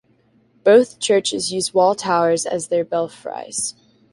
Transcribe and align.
Both 0.63 0.97
churches 0.99 1.53
use 1.53 1.75
wall 1.75 1.93
towers 1.93 2.47
as 2.47 2.69
their 2.69 2.83
belfries. 2.83 3.75